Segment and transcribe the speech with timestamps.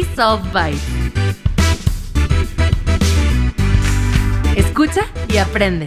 [0.00, 0.82] Soft Bites.
[4.56, 5.86] Escucha y aprende.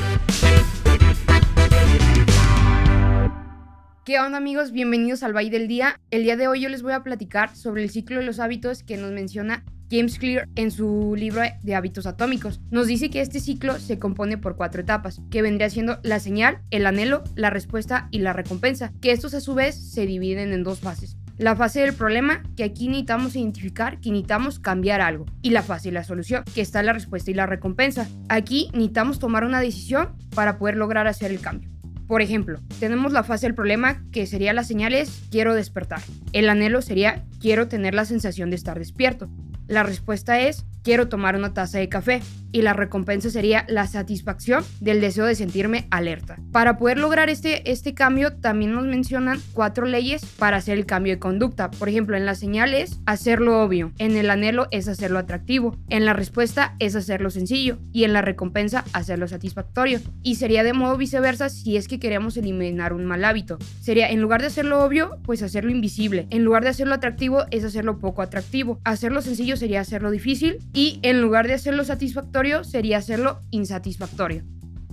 [4.06, 4.72] ¿Qué onda amigos?
[4.72, 6.00] Bienvenidos al Valle del Día.
[6.12, 8.84] El día de hoy yo les voy a platicar sobre el ciclo de los hábitos
[8.84, 12.62] que nos menciona James Clear en su libro de hábitos atómicos.
[12.70, 16.60] Nos dice que este ciclo se compone por cuatro etapas, que vendría siendo la señal,
[16.70, 20.64] el anhelo, la respuesta y la recompensa, que estos a su vez se dividen en
[20.64, 21.18] dos fases.
[21.38, 25.26] La fase del problema, que aquí necesitamos identificar que necesitamos cambiar algo.
[25.42, 28.08] Y la fase de la solución, que está la respuesta y la recompensa.
[28.30, 31.70] Aquí necesitamos tomar una decisión para poder lograr hacer el cambio.
[32.08, 36.02] Por ejemplo, tenemos la fase del problema que sería las señales quiero despertar.
[36.32, 39.28] El anhelo sería quiero tener la sensación de estar despierto.
[39.68, 42.22] La respuesta es quiero tomar una taza de café
[42.52, 46.38] y la recompensa sería la satisfacción del deseo de sentirme alerta.
[46.54, 51.12] Para poder lograr este, este cambio también nos mencionan cuatro leyes para hacer el cambio
[51.14, 51.70] de conducta.
[51.70, 56.06] Por ejemplo, en la señal es hacerlo obvio, en el anhelo es hacerlo atractivo, en
[56.06, 60.00] la respuesta es hacerlo sencillo y en la recompensa hacerlo satisfactorio.
[60.22, 63.58] Y sería de modo viceversa si es que queremos eliminar un mal hábito.
[63.82, 66.28] Sería en lugar de hacerlo obvio, pues hacerlo invisible.
[66.30, 68.80] En lugar de hacerlo atractivo es hacerlo poco atractivo.
[68.86, 74.44] Hacerlo sencillo sería hacerlo difícil y en lugar de hacerlo satisfactorio sería hacerlo insatisfactorio.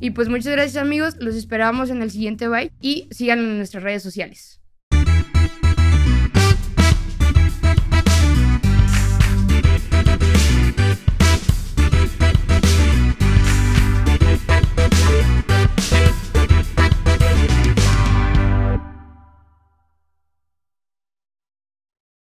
[0.00, 3.82] Y pues muchas gracias amigos, los esperamos en el siguiente bye y sigan en nuestras
[3.82, 4.61] redes sociales.